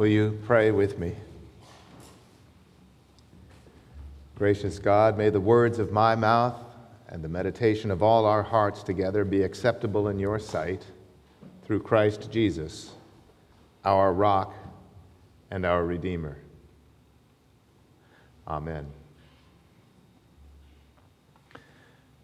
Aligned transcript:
Will 0.00 0.06
you 0.06 0.40
pray 0.46 0.70
with 0.70 0.98
me? 0.98 1.12
Gracious 4.34 4.78
God, 4.78 5.18
may 5.18 5.28
the 5.28 5.42
words 5.42 5.78
of 5.78 5.92
my 5.92 6.14
mouth 6.14 6.58
and 7.10 7.22
the 7.22 7.28
meditation 7.28 7.90
of 7.90 8.02
all 8.02 8.24
our 8.24 8.42
hearts 8.42 8.82
together 8.82 9.26
be 9.26 9.42
acceptable 9.42 10.08
in 10.08 10.18
your 10.18 10.38
sight 10.38 10.86
through 11.66 11.80
Christ 11.80 12.30
Jesus, 12.32 12.92
our 13.84 14.14
rock 14.14 14.54
and 15.50 15.66
our 15.66 15.84
Redeemer. 15.84 16.38
Amen. 18.48 18.86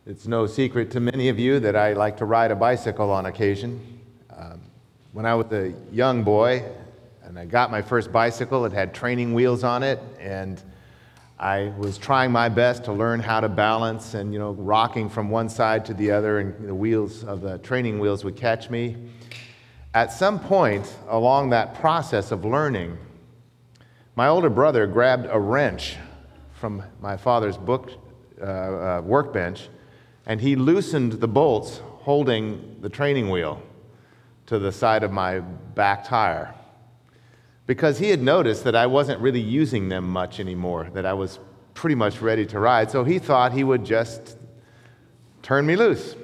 It's 0.07 0.27
no 0.27 0.47
secret 0.47 0.91
to 0.93 1.01
many 1.01 1.29
of 1.29 1.39
you 1.39 1.61
that 1.61 1.77
I 1.77 1.93
like 1.93 2.17
to 2.17 2.25
ride 2.25 2.53
a 2.53 2.57
bicycle 2.57 3.11
on 3.11 3.27
occasion. 3.27 4.01
Um, 4.35 4.63
when 5.13 5.27
I 5.27 5.35
was 5.35 5.53
a 5.53 5.75
young 5.93 6.23
boy 6.23 6.65
and 7.27 7.37
I 7.37 7.45
got 7.45 7.73
my 7.73 7.83
first 7.83 8.13
bicycle, 8.13 8.65
it 8.67 8.73
had 8.73 8.95
training 8.95 9.35
wheels 9.35 9.65
on 9.65 9.83
it, 9.83 10.01
and 10.21 10.63
I 11.41 11.73
was 11.77 11.99
trying 11.99 12.31
my 12.31 12.49
best 12.49 12.85
to 12.85 12.93
learn 12.93 13.19
how 13.19 13.41
to 13.41 13.49
balance 13.49 14.15
and, 14.15 14.33
you 14.33 14.39
know, 14.39 14.53
rocking 14.53 15.09
from 15.09 15.29
one 15.29 15.49
side 15.49 15.85
to 15.87 15.95
the 15.95 16.13
other, 16.13 16.39
and 16.39 16.69
the 16.69 16.75
wheels 16.75 17.25
of 17.25 17.41
the 17.41 17.59
training 17.59 17.99
wheels 17.99 18.23
would 18.25 18.37
catch 18.37 18.71
me. 18.71 18.97
At 19.93 20.13
some 20.13 20.39
point 20.39 20.95
along 21.09 21.51
that 21.51 21.75
process 21.75 22.31
of 22.31 22.45
learning, 22.45 22.97
my 24.15 24.29
older 24.29 24.51
brother 24.51 24.87
grabbed 24.87 25.27
a 25.29 25.39
wrench 25.39 25.97
from 26.53 26.85
my 27.01 27.17
father's 27.17 27.57
book 27.57 27.91
uh, 28.41 28.45
uh, 28.45 29.03
workbench 29.05 29.69
and 30.27 30.41
he 30.41 30.57
loosened 30.57 31.13
the 31.13 31.29
bolts 31.29 31.81
holding 32.01 32.77
the 32.81 32.89
training 32.89 33.31
wheel 33.31 33.63
to 34.47 34.59
the 34.59 34.73
side 34.73 35.03
of 35.03 35.13
my 35.13 35.41
back 35.41 36.05
tire 36.05 36.55
because 37.67 37.99
he 37.99 38.11
had 38.11 38.23
noticed 38.23 38.65
that 38.65 38.77
I 38.77 38.87
wasn't 38.87 39.21
really 39.21 39.41
using 39.41 39.89
them 39.89 40.09
much 40.09 40.39
anymore, 40.41 40.89
that 40.93 41.05
I 41.05 41.13
was 41.13 41.39
pretty 41.75 41.97
much 41.97 42.21
ready 42.21 42.47
to 42.47 42.59
ride. 42.59 42.91
So 42.91 43.05
he 43.05 43.19
thought 43.19 43.53
he 43.53 43.65
would 43.65 43.85
just 43.85 44.39
turn 45.43 45.67
me 45.67 45.77
loose. 45.77 46.15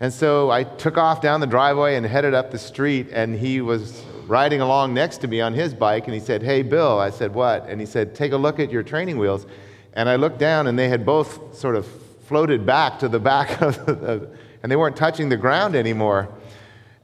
And 0.00 0.12
so 0.12 0.50
I 0.50 0.64
took 0.64 0.98
off 0.98 1.20
down 1.20 1.40
the 1.40 1.46
driveway 1.46 1.96
and 1.96 2.04
headed 2.04 2.34
up 2.34 2.50
the 2.50 2.58
street, 2.58 3.08
and 3.12 3.36
he 3.36 3.60
was 3.60 4.02
riding 4.26 4.60
along 4.60 4.94
next 4.94 5.18
to 5.18 5.28
me 5.28 5.40
on 5.40 5.54
his 5.54 5.74
bike, 5.74 6.04
and 6.06 6.14
he 6.14 6.20
said, 6.20 6.42
Hey, 6.42 6.62
Bill. 6.62 6.98
I 6.98 7.10
said, 7.10 7.34
What? 7.34 7.68
And 7.68 7.80
he 7.80 7.86
said, 7.86 8.14
Take 8.14 8.32
a 8.32 8.36
look 8.36 8.58
at 8.58 8.70
your 8.70 8.82
training 8.82 9.18
wheels. 9.18 9.46
And 9.94 10.08
I 10.08 10.16
looked 10.16 10.38
down, 10.38 10.66
and 10.66 10.78
they 10.78 10.88
had 10.88 11.06
both 11.06 11.56
sort 11.56 11.76
of 11.76 11.86
floated 12.26 12.64
back 12.66 12.98
to 13.00 13.08
the 13.08 13.20
back 13.20 13.60
of 13.62 13.84
the, 13.86 14.28
and 14.62 14.72
they 14.72 14.76
weren't 14.76 14.96
touching 14.96 15.28
the 15.28 15.36
ground 15.36 15.74
anymore. 15.76 16.28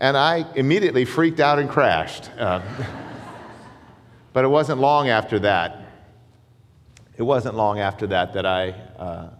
And 0.00 0.16
I 0.16 0.46
immediately 0.54 1.04
freaked 1.04 1.40
out 1.40 1.58
and 1.58 1.68
crashed. 1.68 2.30
Uh, 2.38 2.62
but 4.32 4.44
it 4.44 4.48
wasn't 4.48 4.80
long 4.80 5.08
after 5.08 5.38
that. 5.40 5.82
It 7.16 7.22
wasn't 7.22 7.56
long 7.56 7.80
after 7.80 8.06
that 8.08 8.32
that 8.34 8.46
I 8.46 8.70
uh, 8.98 9.30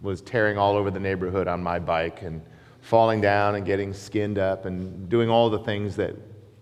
was 0.00 0.20
tearing 0.20 0.58
all 0.58 0.76
over 0.76 0.90
the 0.90 1.00
neighborhood 1.00 1.46
on 1.46 1.62
my 1.62 1.78
bike 1.78 2.22
and 2.22 2.42
falling 2.80 3.20
down 3.20 3.54
and 3.54 3.64
getting 3.64 3.92
skinned 3.92 4.38
up 4.38 4.64
and 4.64 5.08
doing 5.08 5.28
all 5.30 5.50
the 5.50 5.58
things 5.58 5.96
that 5.96 6.16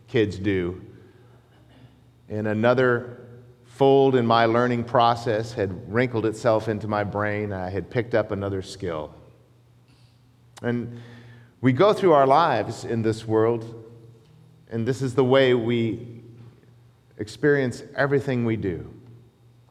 kids 0.09 0.39
do. 0.39 0.83
And 2.29 2.48
another 2.48 3.20
fold 3.65 4.17
in 4.17 4.27
my 4.27 4.45
learning 4.45 4.85
process 4.85 5.53
had 5.53 5.92
wrinkled 5.92 6.27
itself 6.27 6.69
into 6.69 6.89
my 6.89 7.05
brain. 7.05 7.53
I 7.53 7.70
had 7.70 7.89
picked 7.89 8.15
up 8.15 8.33
another 8.33 8.61
skill. 8.61 9.15
And 10.63 11.01
we 11.61 11.73
go 11.73 11.92
through 11.92 12.13
our 12.13 12.27
lives 12.27 12.85
in 12.85 13.03
this 13.03 13.25
world, 13.27 13.85
and 14.69 14.87
this 14.87 15.01
is 15.01 15.15
the 15.15 15.25
way 15.25 15.55
we 15.55 16.17
experience 17.19 17.83
everything 17.94 18.44
we 18.44 18.56
do. 18.56 18.92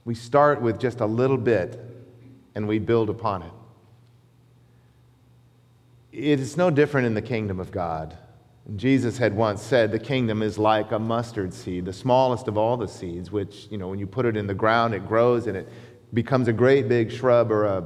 We 0.05 0.15
start 0.15 0.61
with 0.61 0.79
just 0.79 0.99
a 0.99 1.05
little 1.05 1.37
bit 1.37 1.79
and 2.55 2.67
we 2.67 2.79
build 2.79 3.09
upon 3.09 3.43
it. 3.43 3.51
It 6.11 6.39
is 6.39 6.57
no 6.57 6.69
different 6.69 7.07
in 7.07 7.13
the 7.13 7.21
kingdom 7.21 7.59
of 7.59 7.71
God. 7.71 8.17
Jesus 8.75 9.17
had 9.17 9.33
once 9.33 9.61
said 9.61 9.91
the 9.91 9.99
kingdom 9.99 10.41
is 10.41 10.57
like 10.57 10.91
a 10.91 10.99
mustard 10.99 11.53
seed, 11.53 11.85
the 11.85 11.93
smallest 11.93 12.47
of 12.47 12.57
all 12.57 12.75
the 12.75 12.87
seeds, 12.87 13.31
which, 13.31 13.67
you 13.69 13.77
know, 13.77 13.87
when 13.87 13.99
you 13.99 14.07
put 14.07 14.25
it 14.25 14.35
in 14.35 14.47
the 14.47 14.53
ground, 14.53 14.93
it 14.93 15.07
grows 15.07 15.47
and 15.47 15.55
it 15.55 15.69
becomes 16.13 16.47
a 16.47 16.53
great 16.53 16.89
big 16.89 17.11
shrub 17.11 17.51
or 17.51 17.65
a, 17.65 17.83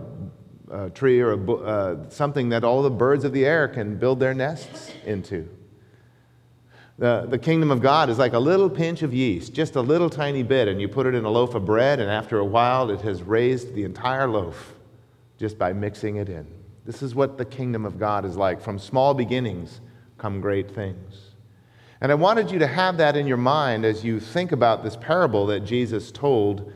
a 0.71 0.89
tree 0.89 1.19
or 1.19 1.33
a, 1.33 1.51
uh, 1.51 2.09
something 2.09 2.49
that 2.49 2.63
all 2.63 2.81
the 2.81 2.89
birds 2.89 3.23
of 3.23 3.33
the 3.33 3.45
air 3.45 3.67
can 3.67 3.97
build 3.97 4.19
their 4.19 4.33
nests 4.33 4.91
into. 5.05 5.47
The, 7.01 7.25
the 7.27 7.39
kingdom 7.39 7.71
of 7.71 7.81
God 7.81 8.11
is 8.11 8.19
like 8.19 8.33
a 8.33 8.39
little 8.39 8.69
pinch 8.69 9.01
of 9.01 9.11
yeast, 9.11 9.53
just 9.53 9.75
a 9.75 9.81
little 9.81 10.07
tiny 10.07 10.43
bit, 10.43 10.67
and 10.67 10.79
you 10.79 10.87
put 10.87 11.07
it 11.07 11.15
in 11.15 11.25
a 11.25 11.31
loaf 11.31 11.55
of 11.55 11.65
bread, 11.65 11.99
and 11.99 12.11
after 12.11 12.37
a 12.37 12.45
while, 12.45 12.91
it 12.91 13.01
has 13.01 13.23
raised 13.23 13.73
the 13.73 13.85
entire 13.85 14.27
loaf 14.27 14.75
just 15.39 15.57
by 15.57 15.73
mixing 15.73 16.17
it 16.17 16.29
in. 16.29 16.45
This 16.85 17.01
is 17.01 17.15
what 17.15 17.39
the 17.39 17.43
kingdom 17.43 17.87
of 17.87 17.97
God 17.97 18.23
is 18.23 18.37
like 18.37 18.61
from 18.61 18.77
small 18.77 19.15
beginnings 19.15 19.81
come 20.19 20.41
great 20.41 20.69
things. 20.69 21.31
And 22.01 22.11
I 22.11 22.15
wanted 22.15 22.51
you 22.51 22.59
to 22.59 22.67
have 22.67 22.97
that 22.97 23.17
in 23.17 23.25
your 23.25 23.35
mind 23.35 23.83
as 23.83 24.03
you 24.03 24.19
think 24.19 24.51
about 24.51 24.83
this 24.83 24.95
parable 24.95 25.47
that 25.47 25.61
Jesus 25.61 26.11
told. 26.11 26.71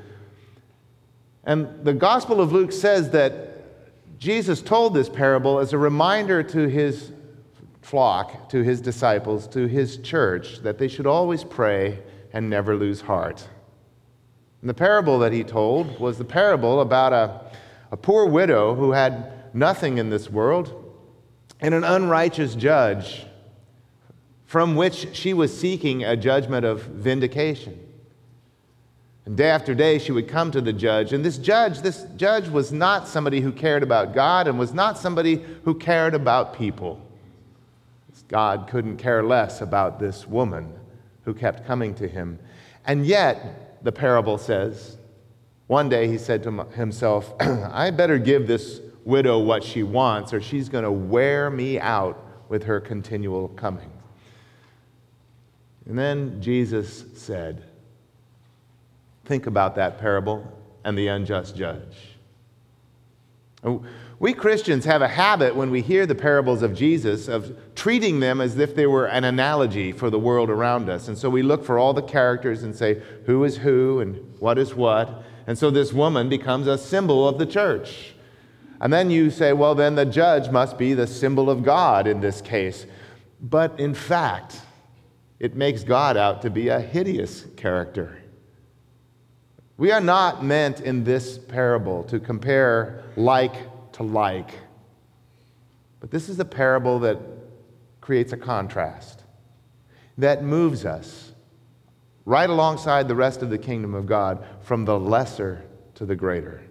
And 1.43 1.67
the 1.85 1.93
Gospel 1.93 2.41
of 2.41 2.51
Luke 2.51 2.71
says 2.71 3.11
that 3.11 4.17
Jesus 4.17 4.63
told 4.63 4.95
this 4.95 5.07
parable 5.07 5.59
as 5.59 5.71
a 5.71 5.77
reminder 5.77 6.41
to 6.41 6.67
his 6.67 7.11
flock, 7.85 8.49
to 8.49 8.63
his 8.63 8.81
disciples, 8.81 9.47
to 9.47 9.67
his 9.67 9.97
church, 9.97 10.59
that 10.63 10.79
they 10.79 10.87
should 10.87 11.05
always 11.05 11.43
pray 11.43 11.99
and 12.33 12.49
never 12.49 12.75
lose 12.75 13.01
heart. 13.01 13.47
And 14.61 14.69
the 14.69 14.73
parable 14.73 15.19
that 15.19 15.31
he 15.31 15.43
told 15.43 15.99
was 15.99 16.17
the 16.17 16.25
parable 16.25 16.81
about 16.81 17.13
a, 17.13 17.51
a 17.91 17.97
poor 17.97 18.25
widow 18.25 18.73
who 18.73 18.91
had 18.91 19.31
nothing 19.53 19.99
in 19.99 20.09
this 20.09 20.31
world 20.31 20.73
and 21.61 21.75
an 21.75 21.83
unrighteous 21.83 22.55
judge 22.55 23.27
from 24.45 24.75
which 24.75 25.15
she 25.15 25.35
was 25.35 25.55
seeking 25.55 26.03
a 26.03 26.17
judgment 26.17 26.65
of 26.65 26.81
vindication. 26.81 27.79
And 29.25 29.37
day 29.37 29.49
after 29.49 29.75
day, 29.75 29.99
she 29.99 30.11
would 30.11 30.27
come 30.27 30.49
to 30.51 30.61
the 30.61 30.73
judge. 30.73 31.13
And 31.13 31.23
this 31.23 31.37
judge, 31.37 31.81
this 31.81 32.07
judge 32.15 32.49
was 32.49 32.71
not 32.71 33.07
somebody 33.07 33.41
who 33.41 33.51
cared 33.51 33.83
about 33.83 34.15
God 34.15 34.47
and 34.47 34.57
was 34.57 34.73
not 34.73 34.97
somebody 34.97 35.45
who 35.65 35.75
cared 35.75 36.15
about 36.15 36.57
people. 36.57 37.04
God 38.27 38.67
couldn't 38.69 38.97
care 38.97 39.23
less 39.23 39.61
about 39.61 39.99
this 39.99 40.27
woman 40.27 40.73
who 41.23 41.33
kept 41.33 41.65
coming 41.65 41.93
to 41.95 42.07
him. 42.07 42.39
And 42.85 43.05
yet, 43.05 43.83
the 43.83 43.91
parable 43.91 44.37
says, 44.37 44.97
one 45.67 45.89
day 45.89 46.07
he 46.07 46.17
said 46.17 46.43
to 46.43 46.63
himself, 46.75 47.33
I 47.39 47.91
better 47.91 48.17
give 48.17 48.47
this 48.47 48.81
widow 49.03 49.39
what 49.39 49.63
she 49.63 49.83
wants, 49.83 50.33
or 50.33 50.41
she's 50.41 50.69
going 50.69 50.83
to 50.83 50.91
wear 50.91 51.49
me 51.49 51.79
out 51.79 52.23
with 52.49 52.63
her 52.63 52.79
continual 52.79 53.49
coming. 53.49 53.91
And 55.87 55.97
then 55.97 56.41
Jesus 56.41 57.05
said, 57.15 57.63
Think 59.25 59.47
about 59.47 59.75
that 59.75 59.97
parable 59.99 60.45
and 60.83 60.95
the 60.95 61.07
unjust 61.07 61.55
judge. 61.55 62.15
Oh, 63.63 63.83
We 64.17 64.33
Christians 64.33 64.85
have 64.85 65.01
a 65.01 65.09
habit 65.09 65.55
when 65.55 65.71
we 65.71 65.81
hear 65.81 66.05
the 66.05 66.15
parables 66.15 66.61
of 66.61 66.73
Jesus 66.73 67.27
of 67.27 67.57
treating 67.75 68.21
them 68.21 68.39
as 68.39 68.57
if 68.57 68.73
they 68.73 68.87
were 68.87 69.07
an 69.07 69.25
analogy 69.25 69.91
for 69.91 70.09
the 70.09 70.19
world 70.19 70.49
around 70.49 70.89
us. 70.89 71.09
And 71.09 71.17
so 71.17 71.29
we 71.29 71.41
look 71.41 71.65
for 71.65 71.77
all 71.77 71.93
the 71.93 72.01
characters 72.01 72.63
and 72.63 72.73
say, 72.73 73.01
who 73.25 73.43
is 73.43 73.57
who 73.57 73.99
and 73.99 74.15
what 74.39 74.57
is 74.57 74.73
what. 74.73 75.23
And 75.47 75.57
so 75.57 75.69
this 75.69 75.91
woman 75.91 76.29
becomes 76.29 76.67
a 76.67 76.77
symbol 76.77 77.27
of 77.27 77.37
the 77.37 77.45
church. 77.45 78.13
And 78.79 78.91
then 78.91 79.09
you 79.09 79.29
say, 79.31 79.51
well, 79.51 79.75
then 79.75 79.95
the 79.95 80.05
judge 80.05 80.49
must 80.49 80.77
be 80.77 80.93
the 80.93 81.07
symbol 81.07 81.49
of 81.49 81.63
God 81.63 82.07
in 82.07 82.21
this 82.21 82.39
case. 82.39 82.85
But 83.41 83.77
in 83.79 83.93
fact, 83.93 84.61
it 85.39 85.55
makes 85.55 85.83
God 85.83 86.15
out 86.15 86.41
to 86.43 86.49
be 86.49 86.69
a 86.69 86.79
hideous 86.79 87.45
character. 87.57 88.17
We 89.77 89.91
are 89.91 90.01
not 90.01 90.43
meant 90.43 90.79
in 90.79 91.03
this 91.03 91.37
parable 91.37 92.03
to 92.05 92.17
compare 92.17 93.03
like 93.17 93.53
to 93.95 94.03
like, 94.03 94.51
but 96.01 96.11
this 96.11 96.27
is 96.27 96.39
a 96.39 96.45
parable 96.45 96.99
that 96.99 97.17
creates 98.01 98.33
a 98.33 98.37
contrast 98.37 99.23
that 100.17 100.43
moves 100.43 100.85
us 100.85 101.31
right 102.25 102.49
alongside 102.49 103.07
the 103.07 103.15
rest 103.15 103.41
of 103.41 103.49
the 103.49 103.57
kingdom 103.57 103.93
of 103.93 104.05
God 104.05 104.45
from 104.61 104.83
the 104.83 104.99
lesser 104.99 105.63
to 105.95 106.05
the 106.05 106.15
greater. 106.15 106.61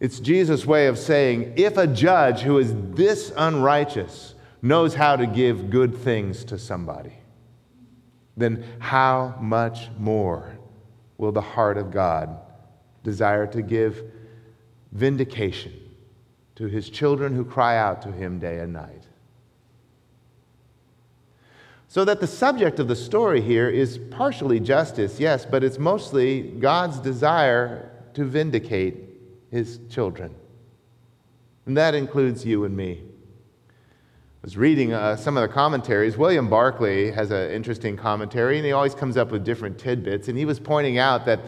It's 0.00 0.18
Jesus' 0.18 0.66
way 0.66 0.88
of 0.88 0.98
saying 0.98 1.54
if 1.56 1.76
a 1.76 1.86
judge 1.86 2.40
who 2.40 2.58
is 2.58 2.74
this 2.90 3.32
unrighteous 3.36 4.34
knows 4.60 4.94
how 4.94 5.14
to 5.14 5.26
give 5.26 5.70
good 5.70 5.96
things 5.96 6.44
to 6.46 6.58
somebody, 6.58 7.12
then 8.36 8.64
how 8.80 9.36
much 9.40 9.88
more 9.98 10.58
will 11.16 11.30
the 11.30 11.40
heart 11.40 11.78
of 11.78 11.92
God 11.92 12.36
desire 13.04 13.46
to 13.46 13.62
give 13.62 14.02
vindication 14.94 15.72
to 16.56 16.66
his 16.66 16.88
children 16.88 17.34
who 17.34 17.44
cry 17.44 17.76
out 17.76 18.00
to 18.02 18.12
him 18.12 18.38
day 18.38 18.60
and 18.60 18.72
night? 18.72 19.06
So 21.88 22.04
that 22.04 22.20
the 22.20 22.26
subject 22.26 22.80
of 22.80 22.88
the 22.88 22.96
story 22.96 23.40
here 23.40 23.68
is 23.68 23.98
partially 24.10 24.58
justice, 24.58 25.20
yes, 25.20 25.46
but 25.46 25.62
it's 25.62 25.78
mostly 25.78 26.42
God's 26.42 26.98
desire 26.98 27.90
to 28.14 28.24
vindicate 28.24 28.96
his 29.50 29.78
children. 29.88 30.34
And 31.66 31.76
that 31.76 31.94
includes 31.94 32.44
you 32.44 32.64
and 32.64 32.76
me. 32.76 33.02
I 33.70 34.42
was 34.42 34.56
reading 34.56 34.92
uh, 34.92 35.16
some 35.16 35.36
of 35.36 35.48
the 35.48 35.54
commentaries. 35.54 36.18
William 36.18 36.50
Barclay 36.50 37.10
has 37.12 37.30
an 37.30 37.50
interesting 37.50 37.96
commentary, 37.96 38.56
and 38.56 38.66
he 38.66 38.72
always 38.72 38.94
comes 38.94 39.16
up 39.16 39.30
with 39.30 39.44
different 39.44 39.78
tidbits. 39.78 40.28
And 40.28 40.36
he 40.36 40.44
was 40.44 40.60
pointing 40.60 40.98
out 40.98 41.24
that 41.26 41.40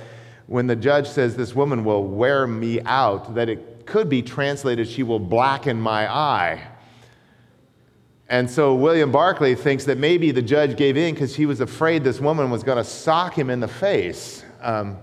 when 0.46 0.66
the 0.66 0.76
judge 0.76 1.08
says, 1.08 1.37
This 1.37 1.54
woman 1.54 1.84
will 1.84 2.04
wear 2.04 2.46
me 2.46 2.81
out, 2.82 3.34
that 3.34 3.48
it 3.48 3.87
could 3.87 4.08
be 4.08 4.22
translated, 4.22 4.88
She 4.88 5.02
will 5.02 5.19
blacken 5.19 5.81
my 5.81 6.12
eye. 6.12 6.69
And 8.28 8.50
so 8.50 8.75
William 8.75 9.12
Barclay 9.12 9.54
thinks 9.54 9.84
that 9.84 9.98
maybe 9.98 10.32
the 10.32 10.43
judge 10.43 10.76
gave 10.76 10.96
in 10.96 11.14
because 11.14 11.37
he 11.37 11.46
was 11.46 11.60
afraid 11.60 12.02
this 12.02 12.20
woman 12.20 12.50
was 12.50 12.64
going 12.64 12.78
to 12.78 12.84
sock 12.84 13.38
him 13.38 13.50
in 13.50 13.60
the 13.60 13.69
face. 13.69 14.44
Um, 14.60 14.98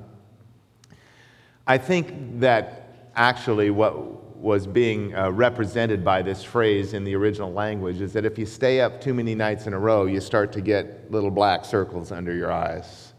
I 1.66 1.78
think 1.78 2.42
that 2.42 3.10
actually 3.16 3.70
what 3.70 4.36
was 4.36 4.68
being 4.68 5.16
uh, 5.16 5.32
represented 5.32 6.04
by 6.04 6.22
this 6.22 6.44
phrase 6.44 6.94
in 6.94 7.06
the 7.06 7.16
original 7.16 7.54
language 7.54 8.02
is 8.02 8.12
that 8.12 8.26
if 8.26 8.38
you 8.38 8.46
stay 8.46 8.82
up 8.82 9.00
too 9.00 9.14
many 9.14 9.34
nights 9.34 9.68
in 9.68 9.74
a 9.74 9.80
row, 9.80 10.06
you 10.06 10.20
start 10.20 10.52
to 10.52 10.60
get 10.60 11.10
little 11.10 11.32
black 11.32 11.64
circles 11.64 12.12
under 12.12 12.36
your 12.36 12.52
eyes. 12.52 13.13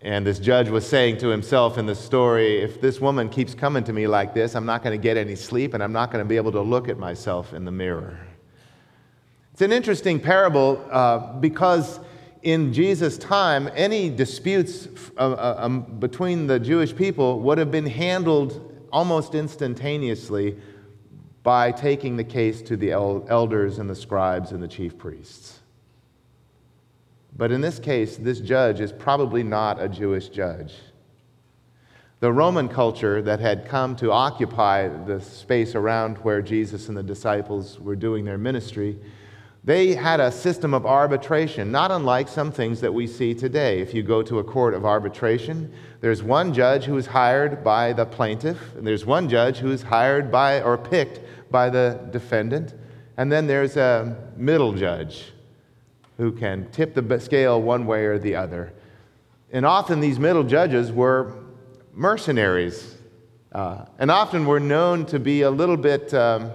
And 0.00 0.24
this 0.24 0.38
judge 0.38 0.68
was 0.68 0.86
saying 0.88 1.18
to 1.18 1.28
himself 1.28 1.76
in 1.76 1.86
the 1.86 1.94
story 1.94 2.58
if 2.58 2.80
this 2.80 3.00
woman 3.00 3.28
keeps 3.28 3.52
coming 3.52 3.82
to 3.84 3.92
me 3.92 4.06
like 4.06 4.32
this, 4.32 4.54
I'm 4.54 4.66
not 4.66 4.84
going 4.84 4.98
to 4.98 5.02
get 5.02 5.16
any 5.16 5.34
sleep 5.34 5.74
and 5.74 5.82
I'm 5.82 5.92
not 5.92 6.12
going 6.12 6.24
to 6.24 6.28
be 6.28 6.36
able 6.36 6.52
to 6.52 6.60
look 6.60 6.88
at 6.88 6.98
myself 6.98 7.52
in 7.52 7.64
the 7.64 7.72
mirror. 7.72 8.18
It's 9.52 9.62
an 9.62 9.72
interesting 9.72 10.20
parable 10.20 10.86
uh, 10.90 11.32
because 11.40 11.98
in 12.42 12.72
Jesus' 12.72 13.18
time, 13.18 13.68
any 13.74 14.08
disputes 14.08 14.86
uh, 15.16 15.32
uh, 15.32 15.56
um, 15.58 15.82
between 15.98 16.46
the 16.46 16.60
Jewish 16.60 16.94
people 16.94 17.40
would 17.40 17.58
have 17.58 17.72
been 17.72 17.86
handled 17.86 18.86
almost 18.92 19.34
instantaneously 19.34 20.56
by 21.42 21.72
taking 21.72 22.16
the 22.16 22.24
case 22.24 22.62
to 22.62 22.76
the 22.76 22.92
elders 22.92 23.78
and 23.78 23.90
the 23.90 23.96
scribes 23.96 24.52
and 24.52 24.62
the 24.62 24.68
chief 24.68 24.96
priests. 24.96 25.57
But 27.38 27.50
in 27.50 27.62
this 27.62 27.78
case, 27.78 28.18
this 28.18 28.40
judge 28.40 28.80
is 28.80 28.92
probably 28.92 29.42
not 29.42 29.80
a 29.80 29.88
Jewish 29.88 30.28
judge. 30.28 30.74
The 32.20 32.32
Roman 32.32 32.68
culture 32.68 33.22
that 33.22 33.40
had 33.40 33.66
come 33.66 33.96
to 33.96 34.12
occupy 34.12 34.88
the 34.88 35.20
space 35.20 35.74
around 35.74 36.18
where 36.18 36.42
Jesus 36.42 36.88
and 36.88 36.96
the 36.96 37.02
disciples 37.02 37.78
were 37.78 37.96
doing 37.96 38.26
their 38.26 38.38
ministry 38.38 38.98
they 39.68 39.94
had 39.94 40.18
a 40.18 40.32
system 40.32 40.72
of 40.72 40.86
arbitration, 40.86 41.70
not 41.70 41.90
unlike 41.90 42.28
some 42.28 42.50
things 42.50 42.80
that 42.80 42.94
we 42.94 43.06
see 43.06 43.34
today. 43.34 43.80
If 43.80 43.92
you 43.92 44.02
go 44.02 44.22
to 44.22 44.38
a 44.38 44.44
court 44.44 44.72
of 44.72 44.86
arbitration, 44.86 45.70
there's 46.00 46.22
one 46.22 46.54
judge 46.54 46.84
who 46.84 46.96
is 46.96 47.06
hired 47.06 47.62
by 47.62 47.92
the 47.92 48.06
plaintiff, 48.06 48.74
and 48.76 48.86
there's 48.86 49.04
one 49.04 49.28
judge 49.28 49.58
who 49.58 49.70
is 49.70 49.82
hired 49.82 50.32
by 50.32 50.62
or 50.62 50.78
picked 50.78 51.20
by 51.50 51.68
the 51.68 52.00
defendant, 52.10 52.74
and 53.18 53.30
then 53.30 53.46
there's 53.46 53.76
a 53.76 54.16
middle 54.38 54.72
judge 54.72 55.32
who 56.18 56.30
can 56.32 56.70
tip 56.70 56.94
the 56.94 57.20
scale 57.20 57.60
one 57.62 57.86
way 57.86 58.04
or 58.04 58.18
the 58.18 58.36
other. 58.36 58.72
And 59.50 59.64
often 59.64 60.00
these 60.00 60.18
middle 60.18 60.44
judges 60.44 60.92
were 60.92 61.34
mercenaries, 61.94 62.96
uh, 63.52 63.86
and 63.98 64.10
often 64.10 64.44
were 64.44 64.60
known 64.60 65.06
to 65.06 65.18
be 65.18 65.42
a 65.42 65.50
little 65.50 65.78
bit. 65.78 66.12
Um, 66.12 66.50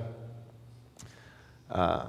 uh, 1.72 2.06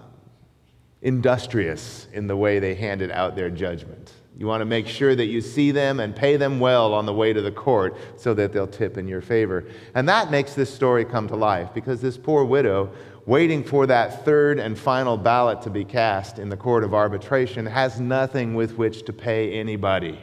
industrious 1.05 2.09
in 2.13 2.27
the 2.27 2.37
way 2.37 2.59
they 2.59 2.75
handed 2.75 3.11
out 3.11 3.37
their 3.37 3.51
judgment. 3.51 4.13
You 4.37 4.47
want 4.47 4.63
to 4.63 4.65
make 4.65 4.89
sure 4.89 5.15
that 5.15 5.27
you 5.27 5.41
see 5.41 5.71
them 5.71 6.01
and 6.01 6.17
pay 6.17 6.37
them 6.37 6.59
well 6.59 6.93
on 6.93 7.07
the 7.07 7.13
way 7.13 7.33
to 7.33 7.41
the 7.41 7.53
court 7.53 7.97
so 8.17 8.35
that 8.35 8.53
they'll 8.53 8.67
tip 8.67 8.99
in 8.99 9.07
your 9.07 9.21
favor. 9.21 9.65
And 9.95 10.09
that 10.09 10.31
makes 10.31 10.55
this 10.55 10.75
story 10.75 11.05
come 11.05 11.29
to 11.29 11.37
life 11.37 11.73
because 11.73 12.01
this 12.01 12.17
poor 12.17 12.45
widow, 12.45 12.91
waiting 13.27 13.65
for 13.65 13.87
that 13.87 14.25
third 14.25 14.59
and 14.59 14.79
final 14.79 15.17
ballot 15.17 15.63
to 15.63 15.71
be 15.71 15.85
cast 15.85 16.39
in 16.39 16.49
the 16.49 16.57
court 16.57 16.85
of 16.85 16.95
arbitration, 16.95 17.67
has 17.67 18.01
nothing 18.01 18.55
with 18.55 18.77
which 18.77 19.05
to 19.05 19.13
pay 19.13 19.53
anybody. 19.53 20.21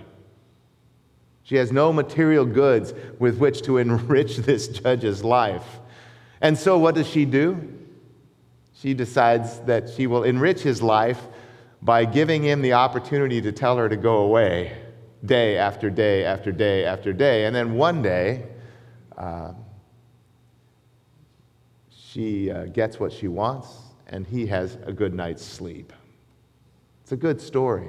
She 1.44 1.56
has 1.56 1.72
no 1.72 1.92
material 1.92 2.46
goods 2.46 2.94
with 3.20 3.38
which 3.38 3.62
to 3.64 3.78
enrich 3.80 4.38
this 4.38 4.68
judge's 4.68 5.24
life. 5.24 5.80
And 6.42 6.58
so, 6.58 6.78
what 6.78 6.96
does 6.96 7.08
she 7.08 7.26
do? 7.26 7.78
she 8.82 8.96
decides 8.96 9.60
that 9.60 9.88
she 9.90 10.08
will 10.08 10.24
enrich 10.24 10.62
his 10.62 10.82
life 10.82 11.28
by 11.84 12.04
giving 12.04 12.42
him 12.42 12.64
the 12.64 12.74
opportunity 12.74 13.40
to 13.40 13.52
tell 13.52 13.78
her 13.78 13.88
to 13.88 13.96
go 13.96 14.18
away 14.22 14.76
day 15.24 15.56
after 15.56 15.92
day 15.92 16.26
after 16.26 16.52
day 16.52 16.84
after 16.84 17.14
day. 17.14 17.46
And 17.46 17.56
then 17.56 17.76
one 17.76 18.02
day, 18.02 18.48
uh, 19.16 19.54
she 22.12 22.52
uh, 22.52 22.66
gets 22.66 23.00
what 23.00 23.14
she 23.14 23.28
wants, 23.28 23.70
and 24.08 24.28
he 24.28 24.46
has 24.48 24.78
a 24.86 24.92
good 24.92 25.14
night's 25.14 25.46
sleep. 25.46 25.94
It's 27.04 27.14
a 27.14 27.18
good 27.18 27.40
story. 27.40 27.88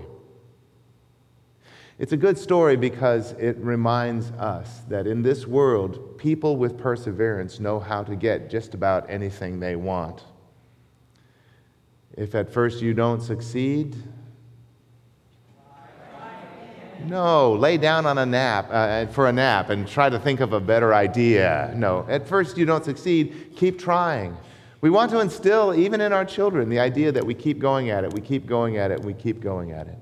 It's 1.98 2.12
a 2.12 2.16
good 2.16 2.38
story 2.38 2.76
because 2.76 3.32
it 3.32 3.56
reminds 3.58 4.30
us 4.32 4.82
that 4.88 5.06
in 5.06 5.22
this 5.22 5.46
world, 5.46 6.19
people 6.19 6.56
with 6.56 6.78
perseverance 6.78 7.58
know 7.58 7.80
how 7.80 8.02
to 8.04 8.14
get 8.14 8.48
just 8.48 8.74
about 8.74 9.10
anything 9.10 9.58
they 9.58 9.76
want. 9.76 10.22
If 12.16 12.34
at 12.34 12.52
first 12.52 12.80
you 12.80 12.94
don't 12.94 13.20
succeed, 13.20 13.96
no, 17.06 17.52
lay 17.52 17.76
down 17.76 18.06
on 18.06 18.19
a 18.19 18.26
nap 18.26 18.69
uh, 18.70 19.06
for 19.06 19.28
a 19.28 19.32
nap 19.32 19.70
and 19.70 19.87
try 19.87 20.08
to 20.08 20.19
think 20.19 20.40
of 20.40 20.52
a 20.52 20.60
better 20.60 20.94
idea. 20.94 21.72
No, 21.76 22.06
at 22.08 22.26
first 22.26 22.56
you 22.56 22.64
don't 22.64 22.84
succeed, 22.84 23.52
keep 23.56 23.78
trying. 23.78 24.37
We 24.81 24.90
want 24.90 25.10
to 25.12 25.20
instill, 25.20 25.75
even 25.75 26.00
in 26.00 26.12
our 26.12 26.25
children, 26.25 26.69
the 26.69 26.81
idea 26.81 27.12
that 27.12 27.25
we 27.25 27.34
keep 27.34 27.58
going 27.58 27.90
at 27.90 28.04
it, 28.04 28.12
we 28.12 28.20
keep 28.20 28.46
going 28.46 28.78
at 28.78 28.90
it, 28.90 29.00
we 29.00 29.14
keep 29.14 29.40
going 29.40 29.70
at 29.70 29.87
it. 29.87 29.99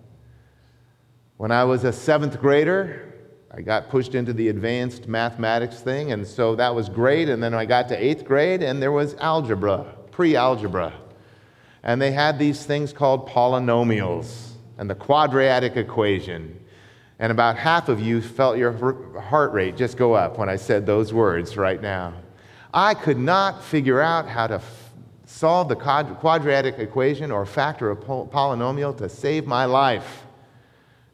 When 1.36 1.50
I 1.50 1.64
was 1.64 1.84
a 1.84 1.92
seventh 1.92 2.40
grader, 2.40 3.14
I 3.50 3.62
got 3.62 3.88
pushed 3.88 4.14
into 4.14 4.32
the 4.32 4.48
advanced 4.48 5.08
mathematics 5.08 5.80
thing, 5.80 6.12
and 6.12 6.26
so 6.26 6.54
that 6.56 6.74
was 6.74 6.88
great. 6.88 7.28
And 7.28 7.42
then 7.42 7.52
I 7.52 7.64
got 7.66 7.88
to 7.88 7.96
eighth 7.96 8.24
grade, 8.24 8.62
and 8.62 8.80
there 8.80 8.92
was 8.92 9.14
algebra, 9.16 9.84
pre 10.10 10.36
algebra 10.36 10.94
and 11.82 12.00
they 12.00 12.12
had 12.12 12.38
these 12.38 12.64
things 12.64 12.92
called 12.92 13.28
polynomials 13.28 14.52
and 14.78 14.88
the 14.88 14.94
quadratic 14.94 15.76
equation. 15.76 16.59
And 17.20 17.30
about 17.30 17.58
half 17.58 17.90
of 17.90 18.00
you 18.00 18.22
felt 18.22 18.56
your 18.56 18.72
heart 19.20 19.52
rate 19.52 19.76
just 19.76 19.98
go 19.98 20.14
up 20.14 20.38
when 20.38 20.48
I 20.48 20.56
said 20.56 20.86
those 20.86 21.12
words 21.12 21.54
right 21.54 21.80
now. 21.80 22.14
I 22.72 22.94
could 22.94 23.18
not 23.18 23.62
figure 23.62 24.00
out 24.00 24.26
how 24.26 24.46
to 24.46 24.54
f- 24.54 24.90
solve 25.26 25.68
the 25.68 25.76
quadratic 25.76 26.78
equation 26.78 27.30
or 27.30 27.44
factor 27.44 27.90
a 27.90 27.96
polynomial 27.96 28.96
to 28.96 29.08
save 29.10 29.46
my 29.46 29.66
life. 29.66 30.22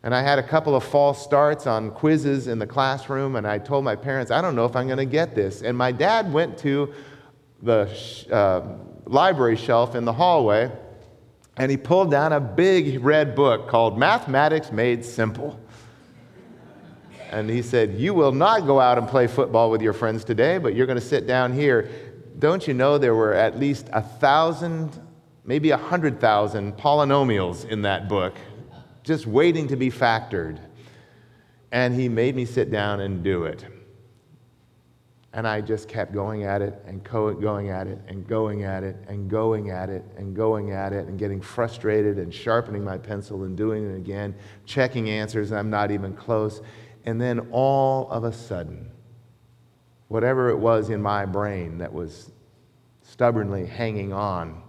And 0.04 0.14
I 0.14 0.22
had 0.22 0.38
a 0.38 0.44
couple 0.44 0.76
of 0.76 0.84
false 0.84 1.20
starts 1.20 1.66
on 1.66 1.90
quizzes 1.90 2.46
in 2.46 2.60
the 2.60 2.66
classroom, 2.68 3.34
and 3.34 3.44
I 3.44 3.58
told 3.58 3.82
my 3.82 3.96
parents, 3.96 4.30
I 4.30 4.40
don't 4.40 4.54
know 4.54 4.64
if 4.64 4.76
I'm 4.76 4.86
going 4.86 4.98
to 4.98 5.04
get 5.04 5.34
this. 5.34 5.62
And 5.62 5.76
my 5.76 5.90
dad 5.90 6.32
went 6.32 6.56
to 6.58 6.94
the 7.62 7.90
uh, 8.30 8.76
library 9.06 9.56
shelf 9.56 9.96
in 9.96 10.04
the 10.04 10.12
hallway, 10.12 10.70
and 11.56 11.68
he 11.68 11.76
pulled 11.76 12.12
down 12.12 12.32
a 12.32 12.38
big 12.38 13.02
red 13.02 13.34
book 13.34 13.66
called 13.66 13.98
Mathematics 13.98 14.70
Made 14.70 15.04
Simple. 15.04 15.58
And 17.36 17.50
he 17.50 17.60
said, 17.60 18.00
You 18.00 18.14
will 18.14 18.32
not 18.32 18.66
go 18.66 18.80
out 18.80 18.96
and 18.96 19.06
play 19.06 19.26
football 19.26 19.70
with 19.70 19.82
your 19.82 19.92
friends 19.92 20.24
today, 20.24 20.56
but 20.56 20.74
you're 20.74 20.86
going 20.86 20.98
to 20.98 21.04
sit 21.04 21.26
down 21.26 21.52
here. 21.52 21.90
Don't 22.38 22.66
you 22.66 22.72
know 22.72 22.96
there 22.96 23.14
were 23.14 23.34
at 23.34 23.58
least 23.58 23.90
a 23.92 24.00
thousand, 24.00 24.98
maybe 25.44 25.68
a 25.68 25.76
hundred 25.76 26.18
thousand 26.18 26.78
polynomials 26.78 27.68
in 27.68 27.82
that 27.82 28.08
book, 28.08 28.34
just 29.02 29.26
waiting 29.26 29.68
to 29.68 29.76
be 29.76 29.90
factored? 29.90 30.60
And 31.72 31.94
he 31.94 32.08
made 32.08 32.34
me 32.34 32.46
sit 32.46 32.70
down 32.70 33.00
and 33.00 33.22
do 33.22 33.44
it. 33.44 33.66
And 35.34 35.46
I 35.46 35.60
just 35.60 35.90
kept 35.90 36.14
going 36.14 36.44
at 36.44 36.62
it 36.62 36.82
and 36.86 37.04
going 37.04 37.68
at 37.68 37.86
it 37.86 37.98
and 38.08 38.26
going 38.26 38.62
at 38.62 38.82
it 38.82 38.96
and 39.08 39.28
going 39.28 39.68
at 39.68 39.90
it 39.90 40.02
and 40.16 40.34
going 40.34 40.70
at 40.70 40.94
it 40.94 41.06
and 41.06 41.18
getting 41.18 41.42
frustrated 41.42 42.18
and 42.18 42.32
sharpening 42.32 42.82
my 42.82 42.96
pencil 42.96 43.42
and 43.42 43.54
doing 43.54 43.90
it 43.90 43.94
again, 43.98 44.34
checking 44.64 45.10
answers, 45.10 45.52
I'm 45.52 45.68
not 45.68 45.90
even 45.90 46.14
close. 46.14 46.62
And 47.06 47.20
then 47.20 47.48
all 47.52 48.10
of 48.10 48.24
a 48.24 48.32
sudden, 48.32 48.90
whatever 50.08 50.50
it 50.50 50.56
was 50.56 50.90
in 50.90 51.00
my 51.00 51.24
brain 51.24 51.78
that 51.78 51.92
was 51.92 52.32
stubbornly 53.02 53.64
hanging 53.64 54.12
on 54.12 54.60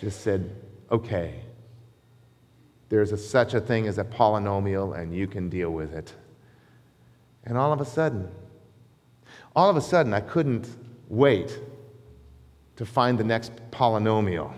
just 0.00 0.22
said, 0.22 0.50
okay, 0.90 1.42
there's 2.88 3.12
a, 3.12 3.16
such 3.16 3.54
a 3.54 3.60
thing 3.60 3.86
as 3.86 3.98
a 3.98 4.04
polynomial 4.04 4.98
and 4.98 5.14
you 5.14 5.26
can 5.26 5.50
deal 5.50 5.70
with 5.70 5.92
it. 5.92 6.14
And 7.44 7.56
all 7.56 7.72
of 7.72 7.80
a 7.80 7.84
sudden, 7.84 8.28
all 9.54 9.68
of 9.68 9.76
a 9.76 9.80
sudden, 9.80 10.14
I 10.14 10.20
couldn't 10.20 10.68
wait 11.08 11.58
to 12.76 12.86
find 12.86 13.18
the 13.18 13.24
next 13.24 13.52
polynomial 13.70 14.54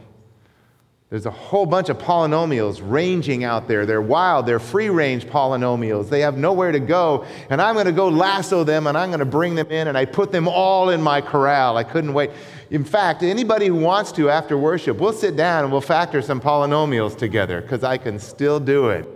There's 1.12 1.26
a 1.26 1.30
whole 1.30 1.66
bunch 1.66 1.90
of 1.90 1.98
polynomials 1.98 2.80
ranging 2.82 3.44
out 3.44 3.68
there. 3.68 3.84
They're 3.84 4.00
wild, 4.00 4.46
they're 4.46 4.58
free 4.58 4.88
range 4.88 5.26
polynomials. 5.26 6.08
They 6.08 6.20
have 6.20 6.38
nowhere 6.38 6.72
to 6.72 6.80
go. 6.80 7.26
And 7.50 7.60
I'm 7.60 7.74
going 7.74 7.84
to 7.84 7.92
go 7.92 8.08
lasso 8.08 8.64
them 8.64 8.86
and 8.86 8.96
I'm 8.96 9.10
going 9.10 9.18
to 9.18 9.26
bring 9.26 9.54
them 9.54 9.70
in 9.70 9.88
and 9.88 9.98
I 9.98 10.06
put 10.06 10.32
them 10.32 10.48
all 10.48 10.88
in 10.88 11.02
my 11.02 11.20
corral. 11.20 11.76
I 11.76 11.84
couldn't 11.84 12.14
wait. 12.14 12.30
In 12.70 12.82
fact, 12.82 13.22
anybody 13.22 13.66
who 13.66 13.74
wants 13.74 14.10
to 14.12 14.30
after 14.30 14.56
worship, 14.56 14.96
we'll 14.96 15.12
sit 15.12 15.36
down 15.36 15.64
and 15.64 15.70
we'll 15.70 15.82
factor 15.82 16.22
some 16.22 16.40
polynomials 16.40 17.14
together 17.14 17.60
because 17.60 17.84
I 17.84 17.98
can 17.98 18.18
still 18.18 18.58
do 18.58 18.88
it. 18.88 19.06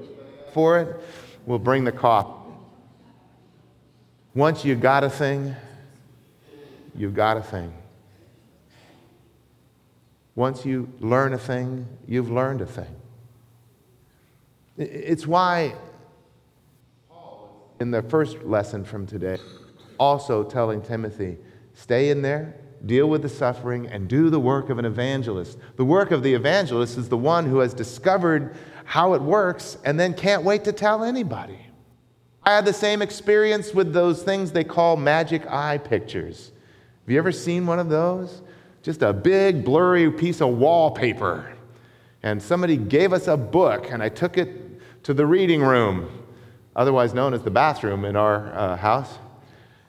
For 0.53 0.81
it, 0.81 1.01
we'll 1.47 1.59
bring 1.59 1.85
the 1.85 1.93
coffee. 1.93 2.53
Once 4.35 4.67
you've 4.67 4.83
got 4.83 5.03
a 5.03 5.09
thing, 5.09 5.57
you've 6.95 7.15
got 7.15 7.39
a 7.39 7.43
thing. 7.43 7.73
Once 10.37 10.65
you 10.67 10.89
learn 11.01 11.33
a 11.33 11.39
thing, 11.39 11.89
you've 12.07 12.31
learned 12.31 12.61
a 12.61 12.67
thing. 12.67 12.95
It's 14.77 15.27
why 15.27 15.75
in 17.81 17.91
the 17.91 18.03
first 18.03 18.43
lesson 18.43 18.85
from 18.85 19.07
today, 19.07 19.39
also 19.99 20.45
telling 20.45 20.83
Timothy, 20.83 21.39
stay 21.75 22.11
in 22.11 22.23
there, 22.23 22.55
deal 22.85 23.09
with 23.09 23.23
the 23.23 23.29
suffering, 23.29 23.87
and 23.87 24.09
do 24.09 24.29
the 24.29 24.39
work 24.39 24.69
of 24.69 24.79
an 24.79 24.85
evangelist. 24.85 25.59
The 25.77 25.85
work 25.85 26.11
of 26.11 26.23
the 26.23 26.35
evangelist 26.35 26.99
is 26.99 27.09
the 27.09 27.17
one 27.17 27.47
who 27.47 27.59
has 27.59 27.73
discovered 27.73 28.55
how 28.85 29.15
it 29.15 29.23
works 29.23 29.79
and 29.85 29.99
then 29.99 30.15
can't 30.15 30.43
wait 30.43 30.65
to 30.65 30.73
tell 30.73 31.03
anybody. 31.03 31.59
I 32.43 32.55
had 32.55 32.65
the 32.65 32.73
same 32.73 33.03
experience 33.03 33.75
with 33.75 33.93
those 33.93 34.23
things 34.23 34.53
they 34.53 34.65
call 34.65 34.97
magic 34.97 35.47
eye 35.47 35.79
pictures. 35.79 36.53
Have 37.03 37.13
you 37.13 37.19
ever 37.19 37.33
seen 37.33 37.67
one 37.67 37.79
of 37.79 37.89
those? 37.89 38.43
Just 38.87 39.03
a 39.03 39.13
big, 39.13 39.65
blurry 39.65 40.09
piece 40.13 40.41
of 40.41 40.51
wallpaper. 40.59 41.53
And 42.23 42.41
somebody 42.41 42.77
gave 42.77 43.13
us 43.13 43.27
a 43.27 43.37
book, 43.37 43.91
and 43.91 44.01
I 44.01 44.09
took 44.09 44.39
it 44.39 45.03
to 45.03 45.13
the 45.13 45.27
reading 45.27 45.61
room, 45.61 46.09
otherwise 46.77 47.13
known 47.13 47.35
as 47.35 47.43
the 47.43 47.51
bathroom 47.51 48.05
in 48.05 48.15
our 48.15 48.55
uh, 48.55 48.77
house. 48.77 49.19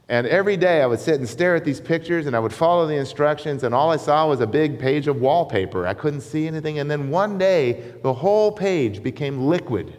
And 0.09 0.25
every 0.25 0.57
day 0.57 0.81
I 0.81 0.87
would 0.87 0.99
sit 0.99 1.19
and 1.19 1.29
stare 1.29 1.55
at 1.55 1.63
these 1.63 1.79
pictures 1.79 2.25
and 2.25 2.35
I 2.35 2.39
would 2.39 2.53
follow 2.53 2.87
the 2.87 2.95
instructions, 2.95 3.61
and 3.61 3.75
all 3.75 3.91
I 3.91 3.97
saw 3.97 4.27
was 4.27 4.41
a 4.41 4.47
big 4.47 4.79
page 4.79 5.07
of 5.07 5.21
wallpaper. 5.21 5.85
I 5.85 5.93
couldn't 5.93 6.21
see 6.21 6.47
anything. 6.47 6.79
And 6.79 6.89
then 6.89 7.11
one 7.11 7.37
day, 7.37 7.93
the 8.01 8.15
whole 8.15 8.51
page 8.51 9.03
became 9.03 9.45
liquid 9.45 9.95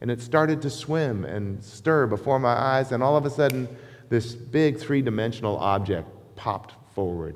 and 0.00 0.12
it 0.12 0.20
started 0.20 0.62
to 0.62 0.70
swim 0.70 1.24
and 1.24 1.60
stir 1.64 2.06
before 2.06 2.38
my 2.38 2.52
eyes. 2.52 2.92
And 2.92 3.02
all 3.02 3.16
of 3.16 3.26
a 3.26 3.30
sudden, 3.30 3.68
this 4.10 4.32
big 4.32 4.78
three 4.78 5.02
dimensional 5.02 5.56
object 5.56 6.08
popped 6.36 6.74
forward. 6.94 7.34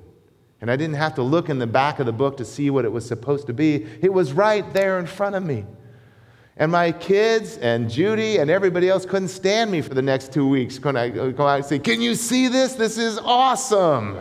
And 0.62 0.70
I 0.70 0.76
didn't 0.76 0.94
have 0.94 1.16
to 1.16 1.22
look 1.22 1.48
in 1.48 1.58
the 1.58 1.66
back 1.66 1.98
of 1.98 2.06
the 2.06 2.12
book 2.12 2.36
to 2.36 2.44
see 2.44 2.70
what 2.70 2.84
it 2.84 2.92
was 2.92 3.04
supposed 3.04 3.48
to 3.48 3.52
be. 3.52 3.84
It 4.00 4.12
was 4.12 4.32
right 4.32 4.72
there 4.72 5.00
in 5.00 5.06
front 5.06 5.34
of 5.34 5.42
me. 5.42 5.66
And 6.56 6.70
my 6.70 6.92
kids 6.92 7.56
and 7.56 7.90
Judy 7.90 8.38
and 8.38 8.48
everybody 8.48 8.88
else 8.88 9.04
couldn't 9.04 9.28
stand 9.28 9.72
me 9.72 9.82
for 9.82 9.94
the 9.94 10.02
next 10.02 10.32
two 10.32 10.46
weeks. 10.46 10.78
When 10.78 10.96
I 10.96 11.08
go 11.08 11.48
out 11.48 11.56
and 11.56 11.64
say, 11.64 11.80
Can 11.80 12.00
you 12.00 12.14
see 12.14 12.46
this? 12.46 12.74
This 12.74 12.96
is 12.96 13.18
awesome. 13.18 14.16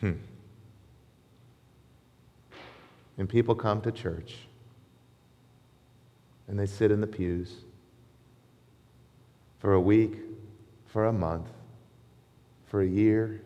Hmm. 0.00 0.12
And 3.18 3.28
people 3.28 3.54
come 3.54 3.80
to 3.82 3.92
church 3.92 4.34
and 6.48 6.58
they 6.58 6.66
sit 6.66 6.90
in 6.90 7.00
the 7.00 7.06
pews 7.06 7.52
for 9.60 9.74
a 9.74 9.80
week, 9.80 10.16
for 10.86 11.06
a 11.06 11.12
month, 11.12 11.46
for 12.66 12.82
a 12.82 12.86
year, 12.86 13.42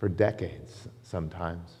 for 0.00 0.08
decades 0.08 0.88
sometimes. 1.02 1.74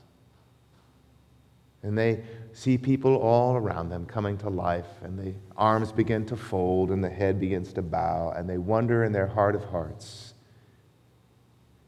And 1.82 1.96
they 1.96 2.22
see 2.52 2.76
people 2.76 3.16
all 3.16 3.56
around 3.56 3.88
them 3.88 4.04
coming 4.04 4.36
to 4.38 4.50
life, 4.50 4.86
and 5.02 5.18
the 5.18 5.32
arms 5.56 5.90
begin 5.90 6.26
to 6.26 6.36
fold, 6.36 6.90
and 6.90 7.02
the 7.02 7.08
head 7.08 7.40
begins 7.40 7.72
to 7.72 7.82
bow, 7.82 8.34
and 8.36 8.46
they 8.46 8.58
wonder 8.58 9.04
in 9.04 9.12
their 9.12 9.26
heart 9.26 9.56
of 9.56 9.64
hearts 9.64 10.34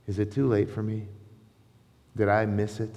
Is 0.06 0.18
it 0.18 0.32
too 0.32 0.48
late 0.48 0.70
for 0.70 0.82
me? 0.82 1.06
Did 2.16 2.30
I 2.30 2.46
miss 2.46 2.80
it? 2.80 2.94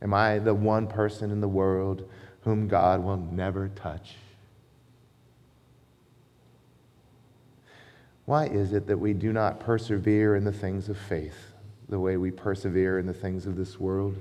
Am 0.00 0.14
I 0.14 0.38
the 0.38 0.54
one 0.54 0.86
person 0.86 1.32
in 1.32 1.40
the 1.40 1.48
world 1.48 2.08
whom 2.42 2.68
God 2.68 3.02
will 3.02 3.16
never 3.16 3.68
touch? 3.68 4.14
Why 8.24 8.46
is 8.46 8.72
it 8.72 8.86
that 8.86 8.98
we 8.98 9.14
do 9.14 9.32
not 9.32 9.58
persevere 9.58 10.36
in 10.36 10.44
the 10.44 10.52
things 10.52 10.88
of 10.88 10.96
faith? 10.96 11.55
The 11.88 11.98
way 11.98 12.16
we 12.16 12.30
persevere 12.30 12.98
in 12.98 13.06
the 13.06 13.14
things 13.14 13.46
of 13.46 13.56
this 13.56 13.78
world, 13.78 14.16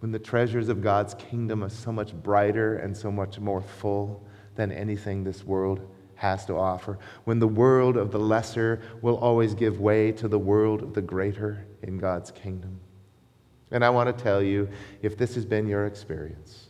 when 0.00 0.12
the 0.12 0.18
treasures 0.18 0.68
of 0.68 0.82
God's 0.82 1.14
kingdom 1.14 1.64
are 1.64 1.68
so 1.68 1.92
much 1.92 2.14
brighter 2.14 2.76
and 2.76 2.96
so 2.96 3.10
much 3.10 3.38
more 3.38 3.62
full 3.62 4.22
than 4.54 4.70
anything 4.70 5.24
this 5.24 5.44
world 5.44 5.80
has 6.14 6.44
to 6.46 6.54
offer, 6.54 6.98
when 7.24 7.38
the 7.38 7.48
world 7.48 7.96
of 7.96 8.10
the 8.10 8.18
lesser 8.18 8.80
will 9.02 9.16
always 9.16 9.54
give 9.54 9.80
way 9.80 10.12
to 10.12 10.28
the 10.28 10.38
world 10.38 10.82
of 10.82 10.94
the 10.94 11.02
greater 11.02 11.66
in 11.82 11.98
God's 11.98 12.30
kingdom. 12.30 12.80
And 13.70 13.84
I 13.84 13.90
want 13.90 14.16
to 14.16 14.24
tell 14.24 14.42
you 14.42 14.68
if 15.02 15.18
this 15.18 15.34
has 15.34 15.44
been 15.44 15.66
your 15.66 15.86
experience, 15.86 16.68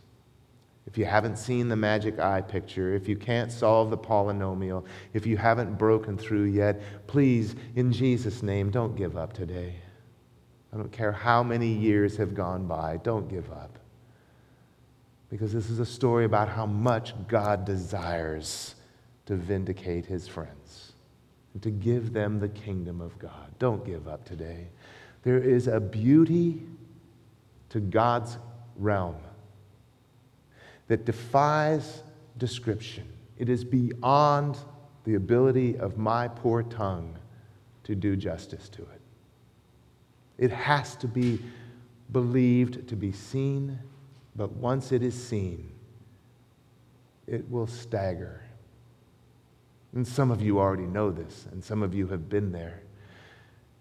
if 0.87 0.99
you 0.99 1.05
haven't 1.05 1.39
seen 1.39 1.69
the 1.69 1.77
magic 1.77 2.19
eye 2.19 2.41
picture, 2.41 2.95
if 2.95 3.09
you 3.09 3.17
can't 3.17 3.51
solve 3.51 3.91
the 3.91 3.99
polynomial, 3.99 4.85
if 5.13 5.27
you 5.27 5.37
haven't 5.37 5.79
broken 5.79 6.17
through 6.17 6.45
yet, 6.45 6.81
please, 7.07 7.57
in 7.75 7.93
Jesus' 7.93 8.43
name, 8.43 8.71
don't 8.71 8.95
give 8.95 9.17
up 9.17 9.33
today. 9.33 9.75
I 10.75 10.77
don't 10.77 10.91
care 10.91 11.13
how 11.13 11.45
many 11.45 11.69
years 11.69 12.17
have 12.17 12.35
gone 12.35 12.67
by, 12.67 12.99
don't 13.05 13.29
give 13.29 13.49
up. 13.53 13.79
Because 15.31 15.53
this 15.53 15.71
is 15.71 15.79
a 15.79 15.87
story 15.87 16.25
about 16.25 16.49
how 16.49 16.67
much 16.67 17.15
God 17.29 17.65
desires 17.65 18.75
to 19.27 19.37
vindicate 19.37 20.05
his 20.05 20.27
friends 20.27 20.93
and 21.53 21.63
to 21.63 21.71
give 21.71 22.13
them 22.13 22.41
the 22.41 22.49
kingdom 22.49 23.01
of 23.01 23.17
God. 23.21 23.53
Don't 23.61 23.87
give 23.87 24.09
up 24.09 24.25
today. 24.25 24.67
There 25.23 25.39
is 25.39 25.69
a 25.69 25.79
beauty 25.79 26.63
to 27.69 27.79
God's 27.79 28.37
realm 28.77 29.17
that 30.89 31.05
defies 31.05 32.03
description. 32.39 33.09
It 33.39 33.49
is 33.49 33.65
beyond 33.65 34.59
the 35.05 35.15
ability 35.15 35.79
of 35.79 35.99
my 35.99 36.27
poor 36.27 36.65
tongue 36.65 37.17
to 37.85 37.95
do 37.95 38.17
justice 38.17 38.69
to 38.71 38.83
it. 38.83 39.01
It 40.39 40.51
has 40.51 40.97
to 40.97 41.09
be 41.09 41.41
believed 42.11 42.89
to 42.89 42.97
be 42.97 43.13
seen, 43.13 43.79
but 44.37 44.53
once 44.53 44.93
it 44.93 45.03
is 45.03 45.15
seen, 45.15 45.71
it 47.27 47.49
will 47.51 47.67
stagger. 47.67 48.43
And 49.95 50.07
some 50.07 50.31
of 50.31 50.43
you 50.43 50.59
already 50.59 50.87
know 50.87 51.11
this, 51.11 51.47
and 51.53 51.63
some 51.63 51.83
of 51.83 51.95
you 51.95 52.09
have 52.09 52.29
been 52.29 52.51
there. 52.53 52.83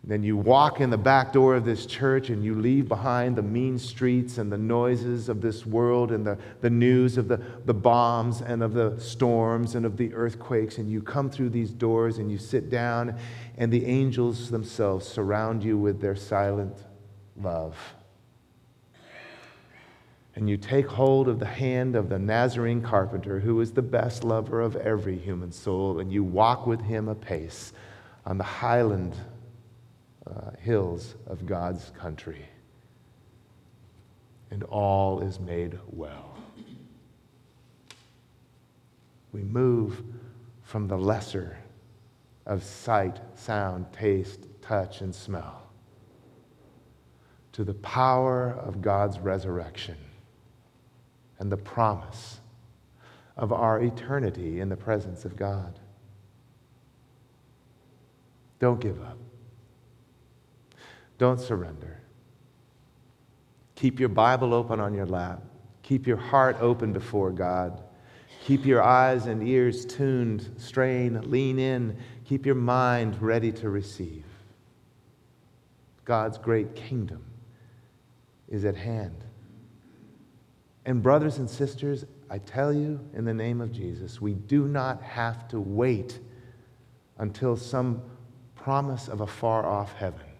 Then 0.06 0.22
you 0.22 0.36
walk 0.36 0.82
in 0.82 0.90
the 0.90 0.98
back 0.98 1.32
door 1.32 1.56
of 1.56 1.64
this 1.64 1.86
church 1.86 2.30
and 2.30 2.44
you 2.44 2.56
leave 2.56 2.90
behind 2.90 3.38
the 3.38 3.42
mean 3.42 3.80
streets 3.80 4.38
and 4.38 4.52
the 4.52 4.58
noises 4.58 5.30
of 5.30 5.40
this 5.40 5.66
world 5.66 6.12
and 6.12 6.28
the, 6.28 6.38
the 6.60 6.70
news 6.70 7.18
of 7.18 7.30
the, 7.30 7.42
the 7.64 7.74
bombs 7.74 8.42
and 8.42 8.62
of 8.62 8.74
the 8.74 9.00
storms 9.00 9.76
and 9.76 9.86
of 9.86 9.96
the 9.96 10.14
earthquakes. 10.14 10.78
And 10.78 10.90
you 10.90 11.02
come 11.02 11.30
through 11.30 11.52
these 11.52 11.72
doors 11.72 12.18
and 12.18 12.30
you 12.30 12.38
sit 12.38 12.70
down, 12.70 13.18
and 13.58 13.72
the 13.72 13.86
angels 13.86 14.52
themselves 14.52 15.08
surround 15.08 15.64
you 15.64 15.78
with 15.78 16.02
their 16.02 16.18
silent 16.18 16.76
love. 17.42 17.78
And 20.36 20.50
you 20.50 20.58
take 20.58 20.88
hold 20.88 21.30
of 21.30 21.40
the 21.40 21.46
hand 21.46 21.96
of 21.96 22.10
the 22.10 22.20
Nazarene 22.20 22.82
carpenter, 22.82 23.40
who 23.40 23.62
is 23.62 23.72
the 23.72 23.82
best 23.82 24.26
lover 24.26 24.60
of 24.60 24.76
every 24.76 25.18
human 25.18 25.54
soul, 25.54 26.00
and 26.00 26.12
you 26.12 26.26
walk 26.26 26.68
with 26.68 26.82
him 26.82 27.08
apace 27.08 27.72
on 28.26 28.38
the 28.38 28.44
highland 28.44 29.16
uh, 30.36 30.52
hills 30.60 31.16
of 31.28 31.46
God's 31.46 31.92
country. 31.92 32.46
And 34.52 34.64
all 34.64 35.22
is 35.22 35.40
made 35.40 35.80
well. 35.88 36.38
We 39.32 39.42
move 39.44 40.02
from 40.62 40.88
the 40.88 40.98
lesser 40.98 41.58
of 42.46 42.64
sight, 42.64 43.20
sound, 43.36 43.92
taste, 43.92 44.48
touch, 44.62 45.02
and 45.02 45.14
smell 45.14 45.64
to 47.54 47.64
the 47.64 47.74
power 47.76 48.60
of 48.64 48.82
God's 48.82 49.20
resurrection 49.20 49.98
and 51.40 51.52
the 51.52 51.58
promise 51.58 52.42
of 53.38 53.52
our 53.54 53.82
eternity 53.82 54.60
in 54.60 54.70
the 54.70 54.76
presence 54.76 55.24
of 55.26 55.36
God. 55.36 55.80
Don't 58.60 58.80
give 58.80 59.02
up. 59.02 59.18
Don't 61.18 61.40
surrender. 61.40 62.02
Keep 63.76 64.00
your 64.00 64.10
Bible 64.10 64.54
open 64.54 64.80
on 64.80 64.94
your 64.94 65.06
lap. 65.06 65.42
Keep 65.82 66.08
your 66.08 66.18
heart 66.18 66.58
open 66.60 66.94
before 66.94 67.32
God. 67.32 67.84
Keep 68.44 68.66
your 68.66 68.82
eyes 68.82 69.26
and 69.26 69.48
ears 69.48 69.86
tuned, 69.86 70.54
strain, 70.58 71.30
lean 71.30 71.60
in. 71.60 71.98
Keep 72.26 72.46
your 72.46 72.56
mind 72.56 73.22
ready 73.22 73.52
to 73.54 73.70
receive. 73.70 74.26
God's 76.06 76.38
great 76.38 76.76
kingdom 76.76 77.24
is 78.50 78.66
at 78.66 78.76
hand. 78.76 79.24
And, 80.86 81.02
brothers 81.02 81.38
and 81.38 81.50
sisters, 81.50 82.06
I 82.30 82.40
tell 82.40 82.74
you 82.74 83.00
in 83.14 83.24
the 83.24 83.34
name 83.34 83.62
of 83.62 83.72
Jesus, 83.72 84.20
we 84.20 84.34
do 84.34 84.68
not 84.68 85.02
have 85.02 85.48
to 85.50 85.60
wait 85.60 86.20
until 87.18 87.56
some 87.56 88.02
promise 88.56 89.08
of 89.08 89.22
a 89.22 89.28
far 89.28 89.66
off 89.66 89.94
heaven. 89.94 90.33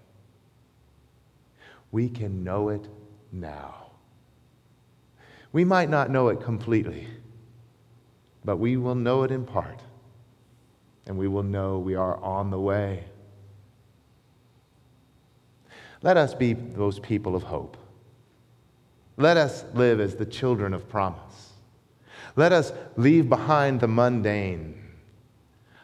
We 1.94 2.10
can 2.10 2.44
know 2.44 2.70
it 2.70 2.90
now. 3.32 3.92
We 5.52 5.64
might 5.64 5.92
not 5.92 6.10
know 6.10 6.30
it 6.30 6.42
completely, 6.42 7.08
but 8.44 8.58
we 8.58 8.78
will 8.78 8.96
know 8.96 9.22
it 9.22 9.30
in 9.30 9.46
part, 9.46 9.80
and 11.06 11.20
we 11.20 11.28
will 11.28 11.44
know 11.44 11.78
we 11.78 11.94
are 11.94 12.18
on 12.18 12.50
the 12.50 12.60
way. 12.60 13.04
Let 16.02 16.18
us 16.18 16.34
be 16.34 16.54
those 16.54 16.98
people 16.98 17.36
of 17.36 17.44
hope. 17.44 17.78
Let 19.16 19.38
us 19.38 19.64
live 19.76 20.00
as 20.00 20.16
the 20.16 20.26
children 20.26 20.74
of 20.74 20.90
promise. 20.90 21.52
Let 22.36 22.52
us 22.52 22.74
leave 22.98 23.30
behind 23.30 23.82
the 23.82 23.88
mundane. 23.88 24.82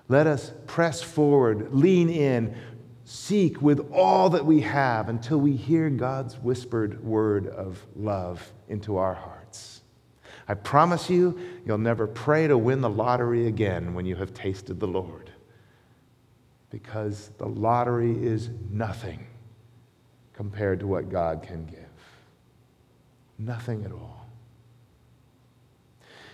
Let 0.08 0.26
us 0.26 0.54
press 0.66 1.04
forward, 1.04 1.72
lean 1.72 2.10
in, 2.10 2.58
seek 3.10 3.60
with 3.60 3.92
all 3.92 4.30
that 4.30 4.46
we 4.46 4.62
have 4.62 5.10
until 5.10 5.40
we 5.40 5.56
hear 5.56 5.90
God's 5.90 6.38
whispered 6.38 7.04
word 7.04 7.48
of 7.48 7.84
love 7.96 8.52
into 8.68 8.98
our 8.98 9.16
hearts. 9.16 9.82
I 10.48 10.54
promise 10.54 11.10
you, 11.10 11.40
you'll 11.66 11.80
never 11.80 12.06
pray 12.06 12.48
to 12.48 12.56
win 12.56 12.82
the 12.82 12.90
lottery 12.90 13.48
again 13.48 13.96
when 13.96 14.06
you 14.06 14.16
have 14.18 14.36
tasted 14.36 14.80
the 14.80 14.88
Lord, 14.88 15.32
because 16.70 17.32
the 17.40 17.48
lottery 17.48 18.12
is 18.12 18.52
nothing 18.70 19.26
compared 20.34 20.80
to 20.82 20.86
what 20.86 21.10
God 21.10 21.42
can 21.42 21.66
give. 21.66 21.80
Nothing 23.40 23.86
at 23.86 23.92
all. 23.92 24.30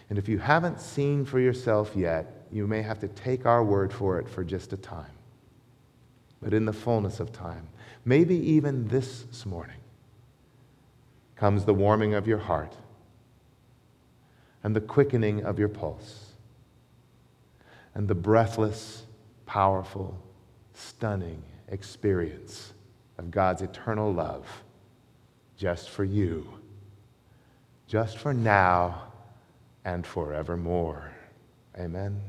And 0.10 0.20
if 0.20 0.28
you 0.28 0.40
haven't 0.40 0.82
seen 0.82 1.24
for 1.24 1.40
yourself 1.40 1.94
yet, 1.96 2.48
you 2.52 2.68
may 2.68 2.82
have 2.82 3.00
to 3.00 3.08
take 3.08 3.46
our 3.46 3.64
word 3.64 3.94
for 3.94 4.20
it 4.20 4.28
for 4.28 4.44
just 4.44 4.74
a 4.74 4.78
time. 4.78 5.15
But 6.46 6.54
in 6.54 6.66
the 6.66 6.74
fullness 6.74 7.20
of 7.20 7.34
time, 7.34 7.68
maybe 8.06 8.36
even 8.36 8.88
this 8.88 9.26
morning, 9.48 9.80
comes 11.36 11.66
the 11.66 11.74
warming 11.74 12.14
of 12.14 12.28
your 12.28 12.38
heart 12.38 12.78
and 14.64 14.76
the 14.76 14.80
quickening 14.80 15.44
of 15.44 15.58
your 15.58 15.70
pulse 15.70 16.34
and 17.96 18.08
the 18.08 18.14
breathless, 18.14 19.08
powerful, 19.48 20.22
stunning 20.76 21.42
experience 21.70 22.74
of 23.18 23.32
God's 23.32 23.64
eternal 23.64 24.14
love 24.14 24.46
just 25.58 25.90
for 25.90 26.04
you 26.04 26.48
just 27.88 28.20
for 28.20 28.36
now 28.36 29.12
and 29.84 30.06
forevermore. 30.06 31.12
Amen. 31.80 32.22